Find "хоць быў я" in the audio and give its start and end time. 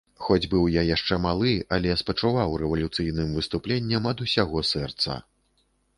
0.27-0.83